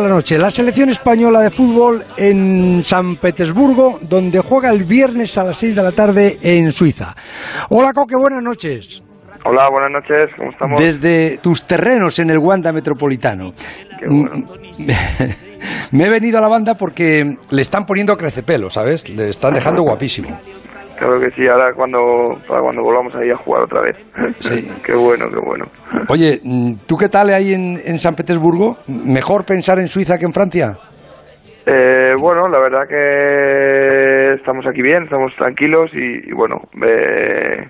la 0.00 0.08
noche, 0.08 0.36
la 0.36 0.50
selección 0.50 0.88
española 0.90 1.40
de 1.40 1.50
fútbol 1.50 2.02
en 2.16 2.82
San 2.84 3.16
Petersburgo, 3.16 3.98
donde 4.02 4.40
juega 4.40 4.70
el 4.70 4.84
viernes 4.84 5.38
a 5.38 5.44
las 5.44 5.56
6 5.56 5.74
de 5.74 5.82
la 5.82 5.92
tarde 5.92 6.38
en 6.42 6.70
Suiza. 6.72 7.14
Hola 7.70 7.92
Coque, 7.94 8.16
buenas 8.16 8.42
noches. 8.42 9.02
Hola, 9.44 9.70
buenas 9.70 9.90
noches, 9.92 10.30
¿cómo 10.36 10.50
estamos? 10.50 10.80
Desde 10.80 11.38
tus 11.38 11.64
terrenos 11.64 12.18
en 12.18 12.30
el 12.30 12.38
Wanda 12.38 12.72
Metropolitano. 12.72 13.52
Me 15.92 16.04
he 16.04 16.10
venido 16.10 16.38
a 16.38 16.40
la 16.40 16.48
banda 16.48 16.74
porque 16.74 17.36
le 17.50 17.62
están 17.62 17.86
poniendo 17.86 18.16
crecepelo, 18.16 18.70
¿sabes? 18.70 19.08
Le 19.08 19.28
están 19.30 19.54
dejando 19.54 19.82
guapísimo. 19.82 20.38
Claro 20.98 21.18
que 21.18 21.30
sí, 21.30 21.46
ahora 21.46 21.72
cuando, 21.74 22.36
para 22.48 22.62
cuando 22.62 22.82
volvamos 22.82 23.14
ahí 23.16 23.30
a 23.30 23.36
jugar 23.36 23.64
otra 23.64 23.82
vez. 23.82 23.96
Sí. 24.40 24.68
qué 24.84 24.94
bueno, 24.94 25.26
qué 25.30 25.40
bueno. 25.44 25.66
Oye, 26.08 26.40
¿tú 26.86 26.96
qué 26.96 27.08
tal 27.08 27.30
ahí 27.30 27.52
en, 27.52 27.76
en 27.84 27.98
San 28.00 28.14
Petersburgo? 28.14 28.76
¿Mejor 28.88 29.44
pensar 29.44 29.78
en 29.78 29.88
Suiza 29.88 30.18
que 30.18 30.24
en 30.24 30.32
Francia? 30.32 30.76
Eh, 31.66 32.14
bueno, 32.20 32.48
la 32.48 32.60
verdad 32.60 32.86
que 32.88 34.34
estamos 34.34 34.64
aquí 34.66 34.82
bien, 34.82 35.02
estamos 35.04 35.34
tranquilos 35.36 35.90
y, 35.92 36.30
y 36.30 36.32
bueno, 36.32 36.60
eh, 36.86 37.68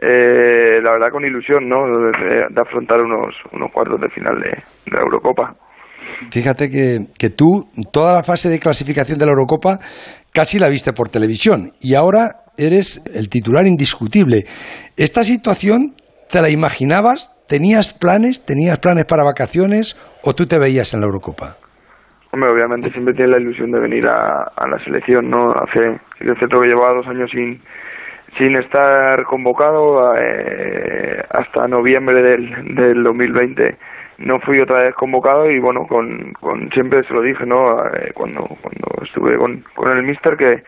eh, 0.00 0.80
la 0.80 0.92
verdad 0.92 1.10
con 1.10 1.24
ilusión, 1.24 1.68
¿no? 1.68 1.86
De, 1.86 2.46
de 2.48 2.60
afrontar 2.60 3.00
unos, 3.00 3.34
unos 3.52 3.70
cuartos 3.72 4.00
de 4.00 4.08
final 4.10 4.40
de, 4.40 4.50
de 4.50 4.96
la 4.96 5.00
Eurocopa. 5.00 5.54
Fíjate 6.30 6.70
que, 6.70 6.98
que 7.18 7.30
tú, 7.30 7.68
toda 7.92 8.14
la 8.14 8.22
fase 8.22 8.48
de 8.48 8.60
clasificación 8.60 9.18
de 9.18 9.26
la 9.26 9.32
Eurocopa, 9.32 9.78
casi 10.32 10.58
la 10.58 10.68
viste 10.68 10.92
por 10.92 11.08
televisión 11.08 11.72
y 11.80 11.94
ahora 11.94 12.41
eres 12.66 13.02
el 13.14 13.28
titular 13.28 13.66
indiscutible. 13.66 14.44
¿Esta 14.96 15.22
situación 15.22 15.94
te 16.30 16.40
la 16.40 16.50
imaginabas? 16.50 17.30
¿Tenías 17.48 17.92
planes? 17.92 18.44
¿Tenías 18.44 18.78
planes 18.78 19.04
para 19.04 19.24
vacaciones 19.24 19.96
o 20.24 20.34
tú 20.34 20.46
te 20.46 20.58
veías 20.58 20.94
en 20.94 21.00
la 21.00 21.06
Eurocopa? 21.06 21.56
Hombre, 22.32 22.50
obviamente 22.50 22.88
siempre 22.90 23.12
tienes 23.12 23.32
la 23.32 23.40
ilusión 23.40 23.70
de 23.72 23.80
venir 23.80 24.06
a, 24.06 24.66
la 24.66 24.78
selección, 24.84 25.28
¿no? 25.28 25.52
Hace, 25.52 26.00
es 26.20 26.38
cierto 26.38 26.60
que 26.60 26.68
llevaba 26.68 26.94
dos 26.94 27.06
años 27.06 27.30
sin, 27.30 27.60
sin 28.38 28.56
estar 28.56 29.22
convocado 29.24 30.14
eh, 30.16 31.22
hasta 31.28 31.68
noviembre 31.68 32.22
del, 32.22 32.74
del 32.74 33.02
2020 33.02 33.76
no 34.18 34.38
fui 34.40 34.60
otra 34.60 34.84
vez 34.84 34.94
convocado 34.94 35.50
y 35.50 35.58
bueno 35.58 35.86
con, 35.86 36.32
con 36.40 36.70
siempre 36.70 37.02
se 37.04 37.14
lo 37.14 37.22
dije 37.22 37.44
no 37.44 37.84
eh, 37.86 38.12
cuando 38.14 38.42
cuando 38.60 39.02
estuve 39.02 39.36
con, 39.36 39.64
con 39.74 39.96
el 39.96 40.04
mister 40.04 40.36
que 40.36 40.62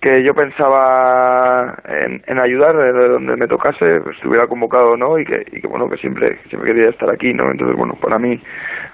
que 0.00 0.22
yo 0.22 0.32
pensaba 0.32 1.76
en, 1.84 2.38
ayudar 2.38 2.76
de 2.76 3.08
donde 3.08 3.36
me 3.36 3.48
tocase 3.48 4.00
pues, 4.00 4.16
estuviera 4.16 4.46
convocado 4.46 4.92
o 4.92 4.96
no 4.96 5.18
y 5.18 5.24
que, 5.24 5.44
y 5.50 5.60
que 5.60 5.66
bueno 5.66 5.88
que 5.88 5.96
siempre 5.96 6.38
siempre 6.48 6.72
quería 6.72 6.90
estar 6.90 7.10
aquí 7.10 7.34
no 7.34 7.50
entonces 7.50 7.76
bueno 7.76 7.94
para 8.00 8.18
mí 8.18 8.40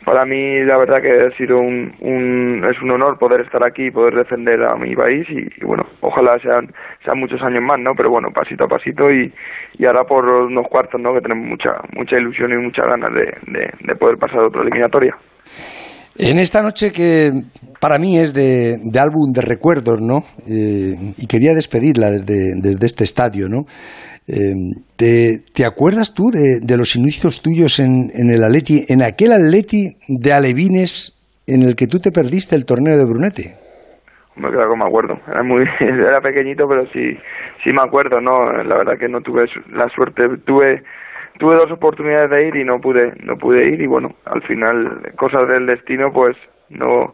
para 0.05 0.25
mí 0.25 0.63
la 0.65 0.79
verdad 0.79 1.03
que 1.03 1.27
ha 1.27 1.31
sido 1.37 1.59
un, 1.59 1.95
un 2.01 2.67
es 2.71 2.81
un 2.81 2.91
honor 2.91 3.19
poder 3.19 3.43
estar 3.43 3.63
aquí 3.63 3.87
y 3.87 3.91
poder 3.91 4.15
defender 4.15 4.63
a 4.65 4.77
mi 4.77 4.97
país 4.97 5.29
y, 5.29 5.41
y, 5.41 5.65
bueno 5.65 5.87
ojalá 6.01 6.39
sean 6.39 6.73
sean 7.05 7.19
muchos 7.19 7.43
años 7.43 7.63
más 7.63 7.79
no 7.79 7.95
pero 7.95 8.09
bueno 8.09 8.31
pasito 8.31 8.65
a 8.65 8.69
pasito 8.69 9.13
y, 9.13 9.31
y 9.75 9.85
ahora 9.85 10.05
por 10.05 10.27
unos 10.27 10.67
cuartos 10.69 10.99
no 11.01 11.13
que 11.13 11.21
tenemos 11.21 11.47
mucha 11.47 11.83
mucha 11.93 12.17
ilusión 12.17 12.51
y 12.53 12.57
muchas 12.57 12.87
ganas 12.87 13.13
de, 13.13 13.27
de, 13.47 13.71
de 13.79 13.97
poder 13.97 14.17
pasar 14.17 14.41
a 14.41 14.47
otra 14.47 14.63
eliminatoria 14.63 15.15
en 16.17 16.39
esta 16.39 16.63
noche 16.63 16.93
que 16.93 17.31
para 17.81 17.99
mí 17.99 18.19
es 18.19 18.33
de, 18.33 18.79
álbum 18.99 19.33
de 19.33 19.43
recuerdos, 19.43 20.01
¿no? 20.01 20.19
Eh, 20.49 20.95
y 21.19 21.27
quería 21.27 21.55
despedirla 21.55 22.11
desde, 22.11 22.55
desde 22.63 22.87
este 22.87 23.05
estadio, 23.05 23.49
¿no? 23.49 23.65
Eh, 24.27 24.55
¿te, 24.97 25.41
¿te, 25.53 25.67
acuerdas 25.67 26.15
tú 26.15 26.31
de, 26.31 26.77
los 26.77 26.97
inicios 26.97 27.43
tuyos 27.43 27.79
en, 27.79 28.11
en 28.15 28.31
el 28.31 28.43
Atleti, 28.43 28.85
en 28.89 29.03
aquel 29.03 29.33
Atleti 29.33 29.97
de 30.09 30.33
Alevines 30.33 31.13
en 31.47 31.63
el 31.63 31.77
que 31.77 31.87
tú 31.87 31.99
te 31.99 32.11
perdiste 32.11 32.57
el 32.57 32.65
torneo 32.65 32.97
de 32.97 33.05
Brunete? 33.05 33.65
Me 34.37 34.51
claro 34.51 34.77
me 34.77 34.85
acuerdo. 34.85 35.15
Era 35.29 35.43
muy, 35.43 35.65
era 35.81 36.21
pequeñito, 36.21 36.67
pero 36.69 36.87
sí, 36.87 37.17
sí 37.63 37.71
me 37.73 37.83
acuerdo, 37.83 38.21
¿no? 38.21 38.51
La 38.65 38.77
verdad 38.77 38.95
que 38.99 39.09
no 39.09 39.21
tuve 39.21 39.45
la 39.71 39.89
suerte, 39.89 40.23
tuve 40.45 40.83
tuve 41.39 41.57
dos 41.57 41.71
oportunidades 41.71 42.31
de 42.31 42.49
ir 42.49 42.57
y 42.57 42.65
no 42.65 42.79
pude 42.79 43.13
no 43.23 43.37
pude 43.37 43.69
ir 43.69 43.81
y 43.81 43.87
bueno 43.87 44.11
al 44.27 44.43
final 44.43 45.01
cosas 45.17 45.49
del 45.49 45.67
destino 45.67 46.11
pues 46.13 46.37
no 46.71 47.07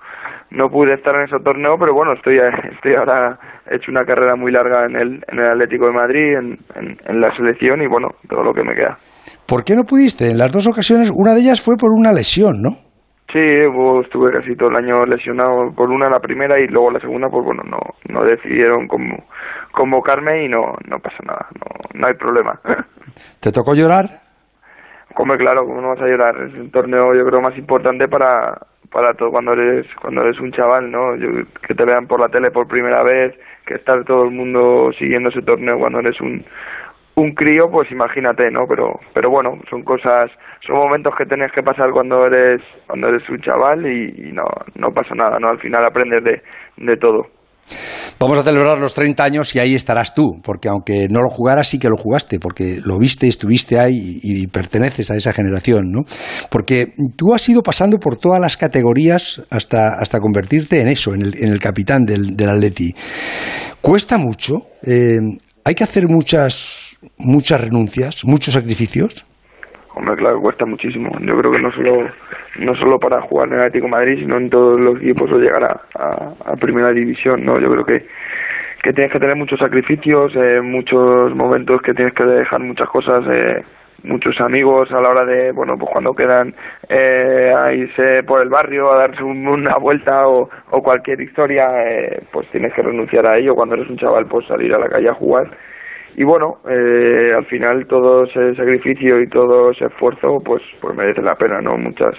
no 0.51 0.69
pude 0.69 0.95
estar 0.95 1.15
en 1.17 1.23
ese 1.23 1.39
torneo 1.43 1.77
pero 1.79 1.95
bueno 1.95 2.13
estoy 2.13 2.39
estoy 2.75 2.95
ahora 2.95 3.39
he 3.71 3.77
hecho 3.77 3.91
una 3.91 4.05
carrera 4.05 4.37
muy 4.37 4.53
larga 4.53 4.87
en 4.87 4.97
el 4.97 5.25
en 5.29 5.39
el 5.39 5.51
Atlético 5.51 5.87
de 5.87 5.93
Madrid 5.93 6.37
en, 6.37 6.59
en, 6.75 6.99
en 7.05 7.21
la 7.21 7.35
selección 7.37 7.83
y 7.83 7.87
bueno 7.87 8.09
todo 8.29 8.43
lo 8.43 8.53
que 8.53 8.65
me 8.65 8.75
queda 8.75 8.99
¿por 9.47 9.65
qué 9.65 9.75
no 9.75 9.85
pudiste? 9.85 10.31
en 10.31 10.39
las 10.39 10.53
dos 10.53 10.67
ocasiones 10.67 11.11
una 11.15 11.35
de 11.35 11.41
ellas 11.41 11.63
fue 11.63 11.77
por 11.77 11.91
una 11.93 12.13
lesión 12.13 12.61
¿no? 12.63 12.71
Sí, 13.33 13.39
pues, 13.73 14.07
estuve 14.07 14.33
casi 14.33 14.57
todo 14.57 14.71
el 14.71 14.77
año 14.77 15.07
lesionado 15.07 15.73
por 15.77 15.89
una 15.89 16.11
la 16.11 16.19
primera 16.19 16.59
y 16.59 16.67
luego 16.67 16.91
la 16.91 16.99
segunda, 16.99 17.29
pues 17.29 17.45
bueno, 17.45 17.63
no 17.71 17.79
no 18.09 18.25
decidieron 18.25 18.89
convocarme 19.71 20.47
y 20.47 20.49
no 20.49 20.75
no 20.89 20.99
pasa 20.99 21.19
nada, 21.25 21.47
no 21.55 22.01
no 22.01 22.07
hay 22.09 22.15
problema. 22.15 22.59
¿Te 23.41 23.53
tocó 23.53 23.75
llorar? 23.75 24.21
Come 25.15 25.37
claro, 25.37 25.67
¿cómo 25.67 25.81
no 25.81 25.89
vas 25.89 26.01
a 26.01 26.07
llorar? 26.07 26.37
Es 26.37 26.55
un 26.55 26.71
torneo 26.71 27.15
yo 27.15 27.25
creo 27.25 27.41
más 27.41 27.57
importante 27.59 28.09
para 28.09 28.59
para 28.91 29.15
todo 29.15 29.31
cuando 29.31 29.53
eres 29.53 29.87
cuando 30.01 30.23
eres 30.23 30.39
un 30.41 30.53
chaval, 30.53 30.91
¿no? 30.91 31.15
Que 31.67 31.75
te 31.75 31.85
vean 31.85 32.07
por 32.07 32.21
la 32.21 32.29
tele 32.29 32.51
por 32.51 32.67
primera 32.67 33.03
vez, 33.03 33.35
que 33.67 33.75
estar 33.75 34.05
todo 34.05 34.25
el 34.25 34.31
mundo 34.31 34.91
siguiendo 34.99 35.31
ese 35.31 35.43
torneo 35.43 35.79
cuando 35.79 36.01
eres 36.01 36.21
un 36.21 36.43
un 37.17 37.35
crío, 37.35 37.71
pues 37.71 37.91
imagínate, 37.91 38.51
¿no? 38.51 38.67
Pero, 38.67 38.99
pero 39.13 39.31
bueno, 39.31 39.59
son 39.69 39.83
cosas, 39.83 40.31
son 40.61 40.77
momentos 40.77 41.15
que 41.17 41.27
tienes 41.27 41.53
que 41.53 41.63
pasar 41.63 41.91
cuando 41.91 42.27
eres, 42.27 42.63
cuando 42.87 43.09
eres 43.09 43.29
un 43.29 43.41
chaval 43.41 43.85
y, 43.87 44.29
y 44.29 44.33
no, 44.33 44.45
no 44.77 44.93
pasa 44.93 45.15
nada, 45.15 45.39
¿no? 45.39 45.49
Al 45.49 45.59
final 45.59 45.85
aprendes 45.85 46.25
de, 46.25 46.43
de 46.79 46.97
todo. 46.97 47.27
Vamos 48.23 48.37
a 48.37 48.43
celebrar 48.43 48.79
los 48.79 48.93
30 48.93 49.25
años 49.25 49.55
y 49.55 49.61
ahí 49.61 49.75
estarás 49.75 50.15
tú, 50.15 50.43
porque 50.43 50.69
aunque 50.69 51.07
no 51.09 51.21
lo 51.21 51.31
jugaras, 51.31 51.69
sí 51.69 51.79
que 51.79 51.89
lo 51.89 51.97
jugaste, 51.97 52.39
porque 52.39 52.79
lo 52.85 52.99
viste, 52.99 53.27
estuviste 53.27 53.79
ahí 53.79 54.21
y, 54.23 54.47
perteneces 54.47 55.11
a 55.11 55.17
esa 55.17 55.33
generación, 55.33 55.91
¿no? 55.91 56.03
Porque 56.51 56.93
tú 57.17 57.33
has 57.33 57.49
ido 57.49 57.63
pasando 57.63 57.97
por 57.97 58.17
todas 58.17 58.39
las 58.39 58.59
categorías 58.59 59.41
hasta, 59.49 59.95
hasta 59.99 60.19
convertirte 60.21 60.83
en 60.83 60.89
eso, 60.89 61.15
en 61.15 61.23
el, 61.23 61.59
capitán 61.61 62.05
del, 62.05 62.37
del 62.37 62.51
Atleti. 62.51 62.95
¿Cuesta 63.81 64.19
mucho? 64.19 64.67
Eh, 64.83 65.19
¿Hay 65.65 65.75
que 65.75 65.85
hacer 65.85 66.05
muchas 66.07 66.99
muchas 67.17 67.59
renuncias, 67.59 68.25
muchos 68.25 68.53
sacrificios? 68.53 69.25
Hombre, 70.01 70.17
claro, 70.17 70.41
cuesta 70.41 70.65
muchísimo. 70.65 71.11
Yo 71.21 71.37
creo 71.37 71.53
que 71.53 71.59
no 71.59 71.71
solo 71.73 72.09
no 72.59 72.75
solo 72.77 72.99
para 72.99 73.21
jugar 73.21 73.49
en 73.49 73.55
el 73.55 73.61
Atlético 73.61 73.89
Madrid, 73.89 74.21
sino 74.21 74.39
en 74.39 74.49
todos 74.49 74.81
los 74.81 74.97
equipos 74.97 75.31
o 75.31 75.37
llegar 75.39 75.63
a, 75.63 76.57
primera 76.57 76.91
división, 76.91 77.45
¿no? 77.45 77.61
Yo 77.61 77.71
creo 77.71 77.85
que 77.85 78.07
que 78.83 78.95
tienes 78.95 79.13
que 79.13 79.21
tener 79.21 79.37
muchos 79.37 79.59
sacrificios, 79.59 80.33
eh, 80.37 80.63
muchos 80.63 81.35
momentos 81.35 81.83
que 81.83 81.93
tienes 81.93 82.15
que 82.15 82.25
dejar 82.25 82.61
muchas 82.61 82.89
cosas, 82.89 83.23
eh, 83.31 83.63
muchos 84.05 84.41
amigos 84.41 84.91
a 84.91 85.03
la 85.03 85.11
hora 85.11 85.27
de, 85.27 85.53
bueno, 85.53 85.77
pues 85.77 85.91
cuando 85.93 86.15
quedan 86.15 86.55
eh, 86.89 87.53
a 87.55 87.71
irse 87.75 88.23
por 88.23 88.41
el 88.41 88.49
barrio 88.49 88.91
a 88.91 89.01
darse 89.01 89.23
un, 89.23 89.47
una 89.47 89.77
vuelta 89.77 90.27
o, 90.27 90.49
o 90.71 90.83
cualquier 90.83 91.21
historia, 91.21 91.69
eh, 91.87 92.23
pues 92.33 92.49
tienes 92.49 92.73
que 92.73 92.81
renunciar 92.81 93.27
a 93.27 93.37
ello. 93.37 93.55
Cuando 93.55 93.75
eres 93.75 93.91
un 93.91 93.99
chaval, 93.99 94.25
pues 94.25 94.47
salir 94.47 94.73
a 94.75 94.79
la 94.79 94.89
calle 94.89 95.11
a 95.11 95.15
jugar 95.15 95.51
y 96.17 96.25
bueno, 96.25 96.59
eh, 96.69 97.33
al 97.37 97.47
final 97.47 97.87
todo 97.87 98.25
ese 98.25 98.55
sacrificio 98.55 99.21
y 99.21 99.29
todo 99.29 99.71
ese 99.71 99.87
esfuerzo 99.87 100.39
pues 100.45 100.63
pues 100.81 100.97
merece 100.97 101.23
la 101.23 101.35
pena, 101.35 101.61
¿no? 101.61 101.77
Muchas 101.77 102.15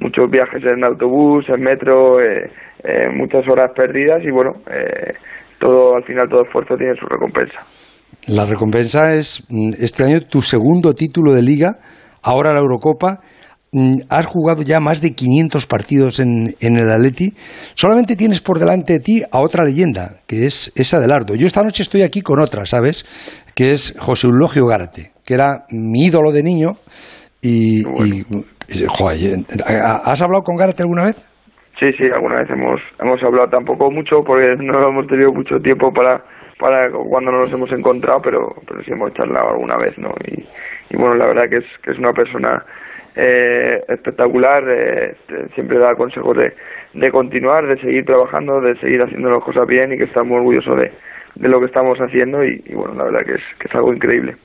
muchos 0.00 0.30
viajes 0.30 0.62
en 0.64 0.84
autobús, 0.84 1.44
en 1.48 1.60
metro, 1.60 2.20
eh, 2.20 2.50
eh, 2.84 3.08
muchas 3.14 3.46
horas 3.48 3.70
perdidas 3.74 4.22
y 4.24 4.30
bueno, 4.30 4.52
eh, 4.70 5.14
todo 5.58 5.96
al 5.96 6.04
final 6.04 6.28
todo 6.28 6.42
esfuerzo 6.42 6.76
tiene 6.76 6.94
su 6.96 7.06
recompensa. 7.06 7.60
La 8.28 8.46
recompensa 8.46 9.14
es 9.14 9.46
este 9.78 10.04
año 10.04 10.20
tu 10.28 10.42
segundo 10.42 10.94
título 10.94 11.32
de 11.32 11.42
liga, 11.42 11.78
ahora 12.22 12.52
la 12.52 12.60
Eurocopa 12.60 13.20
has 14.10 14.26
jugado 14.26 14.62
ya 14.62 14.80
más 14.80 15.00
de 15.00 15.14
500 15.14 15.66
partidos 15.66 16.20
en, 16.20 16.54
en, 16.60 16.76
el 16.76 16.90
Atleti. 16.90 17.32
Solamente 17.74 18.16
tienes 18.16 18.42
por 18.42 18.58
delante 18.58 18.94
de 18.94 19.00
ti 19.00 19.22
a 19.32 19.40
otra 19.40 19.64
leyenda, 19.64 20.20
que 20.28 20.44
es 20.44 20.72
esa 20.76 20.98
Adelardo. 20.98 21.34
Yo 21.34 21.46
esta 21.46 21.62
noche 21.62 21.82
estoy 21.82 22.02
aquí 22.02 22.20
con 22.20 22.38
otra, 22.38 22.66
¿sabes? 22.66 23.04
Que 23.54 23.72
es 23.72 23.96
José 23.98 24.26
Eulogio 24.26 24.66
Gárate, 24.66 25.12
que 25.24 25.34
era 25.34 25.64
mi 25.70 26.04
ídolo 26.06 26.32
de 26.32 26.42
niño. 26.42 26.72
Y, 27.40 27.82
bueno. 27.84 28.44
y 28.68 28.84
joder, 28.86 29.38
¿has 29.66 30.20
hablado 30.20 30.42
con 30.42 30.56
Gárate 30.56 30.82
alguna 30.82 31.06
vez? 31.06 31.16
Sí, 31.80 31.90
sí, 31.96 32.04
alguna 32.14 32.40
vez 32.40 32.50
hemos, 32.50 32.80
hemos 33.00 33.22
hablado 33.22 33.48
tampoco 33.48 33.90
mucho 33.90 34.20
porque 34.24 34.54
no 34.60 34.86
hemos 34.86 35.06
tenido 35.06 35.32
mucho 35.32 35.58
tiempo 35.58 35.90
para, 35.92 36.22
para 36.58 36.90
cuando 36.90 37.32
nos 37.32 37.52
hemos 37.52 37.70
encontrado, 37.72 38.20
pero, 38.22 38.54
pero 38.66 38.82
sí 38.82 38.90
hemos 38.92 39.12
charlado 39.14 39.50
alguna 39.50 39.76
vez, 39.76 39.96
¿no? 39.98 40.10
Y, 40.26 40.44
y 40.90 40.96
bueno, 40.96 41.14
la 41.14 41.26
verdad 41.26 41.48
que 41.48 41.58
es, 41.58 41.64
que 41.82 41.92
es 41.92 41.98
una 41.98 42.12
persona 42.12 42.64
eh, 43.16 43.82
espectacular, 43.88 44.62
eh, 44.68 45.16
siempre 45.54 45.78
da 45.78 45.94
consejos 45.94 46.36
de, 46.36 46.52
de 46.94 47.10
continuar, 47.10 47.66
de 47.66 47.80
seguir 47.80 48.04
trabajando, 48.04 48.60
de 48.60 48.74
seguir 48.80 49.02
haciendo 49.02 49.30
las 49.30 49.44
cosas 49.44 49.66
bien 49.66 49.92
y 49.92 49.98
que 49.98 50.04
está 50.04 50.22
muy 50.22 50.36
orgulloso 50.36 50.74
de, 50.76 50.92
de 51.34 51.48
lo 51.48 51.60
que 51.60 51.66
estamos 51.66 51.98
haciendo 51.98 52.44
y, 52.44 52.62
y, 52.66 52.74
bueno, 52.74 52.94
la 52.94 53.04
verdad 53.04 53.20
que 53.26 53.34
es, 53.34 53.42
que 53.58 53.68
es 53.68 53.74
algo 53.74 53.92
increíble. 53.92 54.36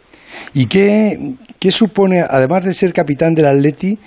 ¿Y 0.54 0.68
qué, 0.68 1.16
qué 1.60 1.72
supone, 1.72 2.22
además 2.28 2.66
de 2.66 2.74
ser 2.74 2.94
capitán 2.94 3.34
del 3.36 3.46
Atleti, 3.46 4.00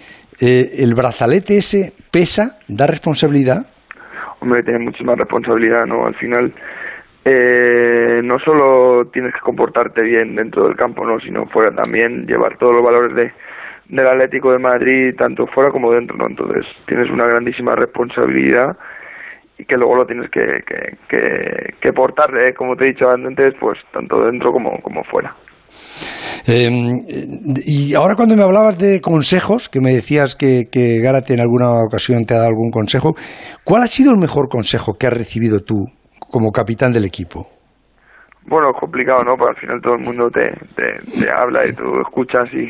Eh, 0.43 0.82
¿El 0.82 0.94
brazalete 0.94 1.58
ese 1.58 1.93
pesa, 2.11 2.56
da 2.67 2.87
responsabilidad? 2.87 3.67
Hombre, 4.41 4.62
tiene 4.62 4.79
muchísima 4.79 5.14
responsabilidad, 5.14 5.85
¿no? 5.85 6.06
Al 6.06 6.14
final, 6.14 6.50
eh, 7.25 8.21
no 8.25 8.39
solo 8.39 9.11
tienes 9.13 9.35
que 9.35 9.41
comportarte 9.41 10.03
bien 10.03 10.35
dentro 10.35 10.67
del 10.67 10.77
campo, 10.77 11.05
¿no? 11.05 11.21
Sino 11.21 11.47
fuera 11.47 11.71
también, 11.71 12.27
llevar 12.27 12.57
todos 12.57 12.75
los 12.75 12.85
valores 12.85 13.15
de, 13.15 13.33
del 13.89 14.07
Atlético 14.07 14.53
de 14.53 14.59
Madrid, 14.59 15.15
tanto 15.19 15.47
fuera 15.47 15.71
como 15.71 15.93
dentro, 15.93 16.17
¿no? 16.17 16.27
Entonces, 16.29 16.65
tienes 16.87 17.11
una 17.11 17.27
grandísima 17.27 17.75
responsabilidad 17.75 18.77
y 19.59 19.65
que 19.67 19.77
luego 19.77 19.97
lo 19.97 20.07
tienes 20.07 20.31
que, 20.31 20.41
que, 20.67 21.75
que, 21.79 21.93
portar, 21.93 22.31
¿eh? 22.39 22.55
como 22.55 22.77
te 22.77 22.85
he 22.85 22.89
dicho 22.89 23.11
antes, 23.11 23.55
pues 23.61 23.79
tanto 23.93 24.25
dentro 24.25 24.53
como, 24.53 24.81
como 24.81 25.05
fuera. 25.05 25.35
Em, 26.47 26.97
y 27.67 27.95
ahora 27.95 28.15
cuando 28.15 28.35
me 28.37 28.43
hablabas 28.43 28.79
de 28.79 29.03
consejos, 29.03 29.69
que 29.69 29.81
me 29.81 29.91
decías 29.91 30.35
que, 30.35 30.65
que 30.73 31.01
Gárate 31.03 31.35
en 31.35 31.41
alguna 31.41 31.73
ocasión 31.85 32.25
te 32.25 32.33
ha 32.33 32.39
dado 32.39 32.49
algún 32.49 32.71
consejo, 32.71 33.13
¿cuál 33.63 33.83
ha 33.83 33.87
sido 33.87 34.13
el 34.13 34.19
mejor 34.19 34.49
consejo 34.49 34.95
que 34.99 35.07
has 35.07 35.13
recibido 35.13 35.61
tú 35.61 35.85
como 36.31 36.51
capitán 36.51 36.93
del 36.93 37.05
equipo? 37.05 37.47
Bueno, 38.47 38.71
es 38.71 38.77
complicado, 38.79 39.23
¿no? 39.25 39.37
Porque 39.37 39.55
al 39.55 39.61
final 39.61 39.81
todo 39.83 39.95
el 39.95 40.05
mundo 40.05 40.31
te, 40.31 40.51
te, 40.75 41.31
habla 41.33 41.63
y 41.65 41.75
tú 41.75 42.01
escuchas 42.01 42.49
y... 42.53 42.69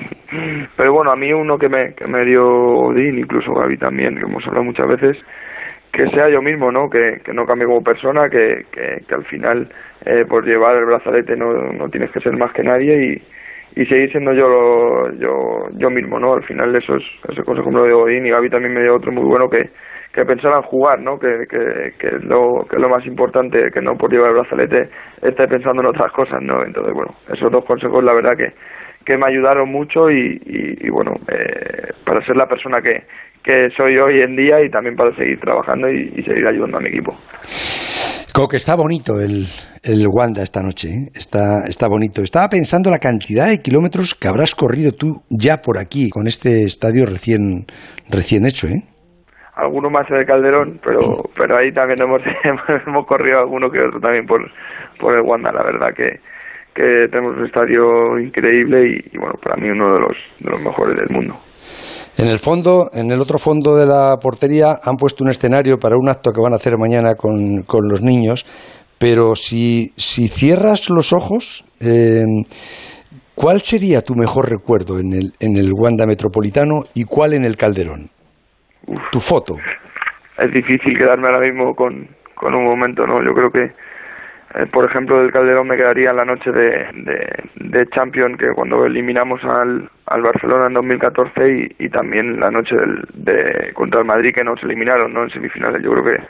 Pero 0.77 0.93
bueno, 0.93 1.13
a 1.13 1.17
mí 1.17 1.33
uno 1.33 1.57
que 1.59 1.69
me, 1.69 1.95
que 1.95 2.11
me 2.11 2.25
dio 2.25 2.45
Odín, 2.45 3.19
incluso 3.19 3.53
Gaby 3.55 3.79
también, 3.79 4.17
que 4.17 4.27
hemos 4.27 4.45
hablado 4.47 4.65
muchas 4.65 4.89
veces, 4.89 5.17
que 5.93 6.09
sea 6.11 6.29
yo 6.29 6.43
mismo, 6.43 6.73
¿no? 6.73 6.91
Que, 6.91 7.21
que 7.25 7.33
no 7.33 7.47
cambie 7.47 7.67
como 7.67 7.83
persona, 7.83 8.29
que, 8.29 8.65
que, 8.73 9.05
que 9.07 9.15
al 9.15 9.25
final 9.27 9.73
eh, 10.05 10.25
por 10.29 10.45
llevar 10.45 10.77
el 10.77 10.87
brazalete 10.87 11.37
no, 11.37 11.53
no 11.73 11.89
tienes 11.89 12.11
que 12.11 12.21
ser 12.21 12.37
más 12.37 12.53
que 12.53 12.63
nadie 12.63 13.23
y, 13.75 13.81
y 13.81 13.87
seguir 13.87 14.11
siendo 14.11 14.33
yo 14.33 15.11
yo 15.19 15.69
yo 15.77 15.91
mismo 15.91 16.19
no 16.19 16.35
al 16.35 16.43
final 16.43 16.75
eso 16.75 16.97
es 16.97 17.05
ese 17.29 17.43
consejo 17.45 17.71
me 17.71 17.79
lo 17.79 17.87
dio 17.87 17.99
Odín 18.01 18.27
y 18.27 18.31
Gaby 18.31 18.51
también 18.51 18.75
me 18.75 18.83
dio 18.83 18.97
otro 18.97 19.13
muy 19.13 19.23
bueno 19.23 19.49
que 19.49 19.71
que 20.13 20.25
pensaran 20.25 20.63
jugar 20.63 21.01
no 21.01 21.19
que 21.19 21.47
que, 21.49 21.93
que 21.99 22.11
lo 22.23 22.65
que 22.69 22.79
lo 22.79 22.89
más 22.89 23.07
importante 23.07 23.71
que 23.73 23.81
no 23.81 23.97
por 23.97 24.11
llevar 24.11 24.31
el 24.31 24.37
brazalete 24.37 24.91
esté 25.23 25.47
pensando 25.47 25.83
en 25.83 25.89
otras 25.89 26.13
cosas 26.13 26.43
no 26.43 26.65
entonces 26.65 26.93
bueno 26.93 27.15
esos 27.33 27.51
dos 27.51 27.65
consejos 27.65 28.03
la 28.03 28.15
verdad 28.15 28.37
que 28.37 28.53
que 29.05 29.17
me 29.17 29.27
ayudaron 29.27 29.71
mucho 29.71 30.11
y, 30.11 30.41
y, 30.45 30.91
bueno 30.91 31.13
eh, 31.29 31.93
para 32.05 32.25
ser 32.27 32.37
la 32.37 32.47
persona 32.47 32.83
que 32.83 33.05
que 33.43 33.71
soy 33.77 33.97
hoy 33.97 34.21
en 34.21 34.37
día 34.37 34.61
y 34.63 34.69
también 34.69 34.97
para 34.97 35.15
seguir 35.17 35.41
trabajando 35.41 35.89
y, 35.89 36.23
seguir 36.25 36.47
ayudando 36.47 36.79
a 36.79 36.81
mi 36.81 36.89
equipo 36.89 37.17
que 38.49 38.57
está 38.57 38.75
bonito 38.75 39.21
el, 39.21 39.47
el 39.83 40.07
Wanda 40.09 40.43
esta 40.43 40.63
noche, 40.63 40.89
¿eh? 40.89 41.11
está, 41.15 41.67
está 41.69 41.89
bonito. 41.89 42.23
Estaba 42.23 42.49
pensando 42.49 42.91
la 42.91 42.99
cantidad 42.99 43.49
de 43.49 43.59
kilómetros 43.59 44.15
que 44.15 44.29
habrás 44.29 44.55
corrido 44.55 44.93
tú 44.93 45.23
ya 45.29 45.59
por 45.59 45.79
aquí, 45.79 46.11
con 46.11 46.27
este 46.27 46.63
estadio 46.63 47.07
recién, 47.07 47.67
recién 48.09 48.47
hecho, 48.47 48.67
¿eh? 48.69 48.85
Alguno 49.61 49.91
más 49.91 50.09
en 50.11 50.17
el 50.17 50.27
Calderón, 50.27 50.81
pero, 50.83 51.01
pero 51.37 51.59
ahí 51.59 51.73
también 51.73 52.01
hemos, 52.03 52.23
hemos 52.87 53.07
corrido 53.07 53.41
alguno 53.41 53.71
que 53.71 53.81
otro 53.81 54.01
también 54.01 54.27
por, 54.27 54.41
por 54.99 55.15
el 55.15 55.23
Wanda, 55.23 55.53
la 55.53 55.63
verdad 55.63 55.89
que, 55.95 56.19
que 56.75 57.09
tenemos 57.11 57.37
un 57.37 57.47
estadio 57.47 58.19
increíble 58.19 58.89
y, 58.89 59.17
y 59.17 59.19
bueno, 59.19 59.35
para 59.43 59.57
mí 59.57 59.69
uno 59.69 59.93
de 59.93 60.01
los, 60.01 60.17
de 60.39 60.51
los 60.51 60.63
mejores 60.63 60.99
del 60.99 61.11
mundo. 61.11 61.37
En 62.17 62.29
el 62.29 62.39
fondo, 62.39 62.91
en 62.93 63.11
el 63.11 63.21
otro 63.21 63.39
fondo 63.39 63.77
de 63.77 63.87
la 63.87 64.17
portería 64.21 64.79
han 64.83 64.97
puesto 64.97 65.25
un 65.25 65.31
escenario 65.31 65.79
para 65.79 65.97
un 65.97 66.09
acto 66.09 66.33
que 66.33 66.41
van 66.43 66.53
a 66.53 66.57
hacer 66.57 66.75
mañana 66.79 67.15
con, 67.15 67.63
con 67.63 67.89
los 67.89 68.03
niños, 68.03 68.45
pero 68.99 69.35
si, 69.35 69.93
si 69.97 70.29
cierras 70.29 70.91
los 70.91 71.15
ojos, 71.15 71.65
eh, 71.81 72.25
¿cuál 73.35 73.63
sería 73.63 74.03
tu 74.03 74.15
mejor 74.15 74.51
recuerdo 74.51 74.99
en 74.99 75.15
el, 75.15 75.33
en 75.41 75.57
el 75.57 75.71
Wanda 75.73 76.05
Metropolitano 76.05 76.83
y 76.95 77.05
cuál 77.05 77.33
en 77.33 77.45
el 77.45 77.57
Calderón? 77.57 78.11
Tu 79.11 79.21
foto. 79.21 79.57
Es 80.39 80.53
difícil 80.53 80.97
quedarme 80.97 81.29
ahora 81.29 81.41
mismo 81.41 81.75
con, 81.75 82.09
con 82.35 82.55
un 82.55 82.65
momento, 82.65 83.07
¿no? 83.07 83.23
Yo 83.23 83.35
creo 83.35 83.51
que 83.51 83.73
eh, 84.55 84.67
por 84.67 84.85
ejemplo, 84.85 85.21
del 85.21 85.31
Calderón 85.31 85.69
me 85.69 85.77
quedaría 85.77 86.13
la 86.13 86.25
noche 86.25 86.51
de, 86.51 86.89
de, 86.93 87.45
de 87.55 87.87
Champions, 87.91 88.37
que 88.37 88.49
cuando 88.53 88.85
eliminamos 88.85 89.45
al, 89.45 89.89
al 90.07 90.23
Barcelona 90.23 90.67
en 90.67 90.75
2014 90.75 91.77
y, 91.79 91.85
y 91.85 91.89
también 91.89 92.41
la 92.41 92.51
noche 92.51 92.75
del, 92.75 93.05
de, 93.15 93.73
contra 93.75 94.01
el 94.01 94.07
Madrid 94.07 94.35
que 94.35 94.43
nos 94.43 94.61
eliminaron 94.65 95.13
¿no? 95.13 95.23
en 95.23 95.31
semifinales. 95.31 95.81
Yo 95.83 95.93
creo 95.93 96.05
que, 96.05 96.23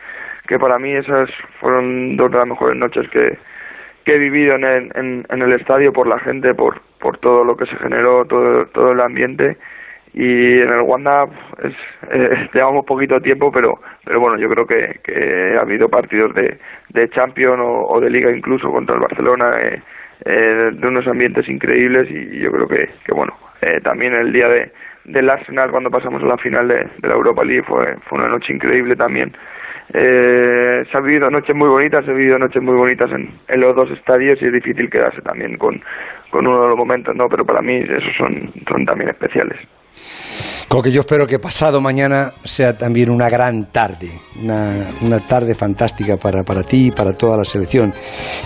que 0.46 0.58
para 0.58 0.78
mí 0.78 0.92
esas 0.92 1.30
fueron 1.60 2.16
dos 2.16 2.30
de 2.30 2.38
las 2.38 2.46
mejores 2.46 2.76
noches 2.76 3.08
que, 3.08 3.38
que 4.04 4.16
he 4.16 4.18
vivido 4.18 4.56
en 4.56 4.64
el, 4.64 4.92
en, 4.96 5.26
en 5.26 5.42
el 5.42 5.54
estadio 5.54 5.90
por 5.90 6.06
la 6.06 6.18
gente, 6.18 6.52
por, 6.52 6.82
por 6.98 7.16
todo 7.16 7.42
lo 7.42 7.56
que 7.56 7.64
se 7.64 7.76
generó, 7.76 8.26
todo, 8.26 8.66
todo 8.66 8.92
el 8.92 9.00
ambiente 9.00 9.56
y 10.12 10.60
en 10.60 10.68
el 10.68 10.80
Wanda 10.80 11.26
es, 11.62 11.74
eh, 12.10 12.48
llevamos 12.54 12.84
poquito 12.84 13.20
tiempo 13.20 13.50
pero 13.52 13.80
pero 14.04 14.20
bueno 14.20 14.38
yo 14.38 14.48
creo 14.48 14.66
que, 14.66 15.00
que 15.04 15.56
ha 15.56 15.62
habido 15.62 15.88
partidos 15.88 16.34
de, 16.34 16.58
de 16.88 17.10
Champions 17.10 17.60
o, 17.62 18.00
de 18.00 18.10
Liga 18.10 18.30
incluso 18.30 18.70
contra 18.70 18.96
el 18.96 19.00
Barcelona 19.00 19.60
eh, 19.60 19.82
eh, 20.24 20.70
de 20.72 20.86
unos 20.86 21.06
ambientes 21.06 21.48
increíbles 21.48 22.10
y 22.10 22.40
yo 22.40 22.50
creo 22.50 22.68
que, 22.68 22.88
que 23.04 23.12
bueno 23.12 23.34
eh, 23.62 23.80
también 23.82 24.14
el 24.14 24.32
día 24.32 24.48
de 24.48 24.72
del 25.04 25.30
Arsenal 25.30 25.70
cuando 25.70 25.90
pasamos 25.90 26.22
a 26.22 26.26
la 26.26 26.38
final 26.38 26.68
de, 26.68 26.88
de 26.98 27.08
la 27.08 27.14
Europa 27.14 27.44
League 27.44 27.62
fue 27.62 27.96
fue 28.08 28.18
una 28.18 28.28
noche 28.28 28.52
increíble 28.52 28.96
también 28.96 29.32
eh, 29.92 30.84
se 30.90 30.96
han 30.96 31.04
vivido 31.04 31.30
noches 31.30 31.54
muy 31.54 31.68
bonitas, 31.68 32.04
se 32.04 32.12
han 32.12 32.16
vivido 32.16 32.38
noches 32.38 32.62
muy 32.62 32.76
bonitas 32.76 33.10
en, 33.10 33.28
en 33.48 33.60
los 33.60 33.74
dos 33.74 33.90
estadios 33.90 34.40
y 34.40 34.46
es 34.46 34.52
difícil 34.52 34.88
quedarse 34.88 35.20
también 35.22 35.56
con, 35.56 35.82
con 36.30 36.46
uno 36.46 36.62
de 36.62 36.68
los 36.68 36.78
momentos, 36.78 37.16
¿no? 37.16 37.28
Pero 37.28 37.44
para 37.44 37.60
mí 37.60 37.78
esos 37.78 38.14
son, 38.16 38.52
son 38.68 38.86
también 38.86 39.10
especiales. 39.10 39.58
Como 40.68 40.82
que 40.84 40.92
yo 40.92 41.00
espero 41.00 41.26
que 41.26 41.40
pasado 41.40 41.80
mañana 41.80 42.32
sea 42.44 42.78
también 42.78 43.10
una 43.10 43.28
gran 43.28 43.72
tarde, 43.72 44.08
una, 44.40 44.72
una 45.02 45.18
tarde 45.18 45.56
fantástica 45.56 46.16
para, 46.16 46.44
para 46.44 46.62
ti 46.62 46.86
y 46.86 46.90
para 46.92 47.12
toda 47.12 47.36
la 47.36 47.44
selección. 47.44 47.92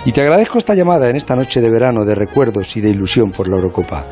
Y 0.07 0.13
te 0.13 0.23
agradezco 0.23 0.57
esta 0.57 0.75
llamada 0.75 1.11
en 1.11 1.17
esta 1.17 1.37
noche 1.37 1.61
de 1.61 1.71
verano 1.71 2.05
de 2.07 2.15
recuerdos 2.15 2.77
y 2.77 2.81
de 2.81 2.91
ilusión 2.91 3.31
por 3.31 3.47
la 3.49 3.57
Eurocopa. 3.57 4.05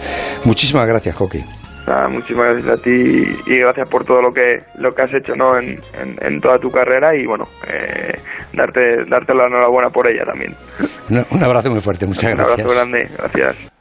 Muchísimas 0.44 0.86
gracias, 0.86 1.16
Coque. 1.16 1.42
Nada, 1.86 2.08
muchísimas 2.08 2.52
gracias 2.52 2.78
a 2.78 2.82
ti 2.82 2.90
y 2.90 3.58
gracias 3.58 3.88
por 3.88 4.04
todo 4.04 4.22
lo 4.22 4.32
que 4.32 4.58
lo 4.78 4.92
que 4.92 5.02
has 5.02 5.14
hecho 5.14 5.34
¿no? 5.34 5.58
en, 5.58 5.80
en, 6.00 6.16
en 6.20 6.40
toda 6.40 6.58
tu 6.58 6.68
carrera 6.68 7.16
y 7.16 7.26
bueno 7.26 7.44
eh, 7.66 8.12
darte 8.52 9.04
darte 9.08 9.34
la 9.34 9.46
enhorabuena 9.46 9.90
por 9.90 10.08
ella 10.08 10.24
también 10.24 10.54
un, 11.10 11.24
un 11.38 11.42
abrazo 11.42 11.70
muy 11.70 11.80
fuerte 11.80 12.06
muchas 12.06 12.30
un 12.30 12.36
gracias 12.36 12.60
abrazo 12.60 12.74
grande 12.74 13.10
gracias 13.18 13.71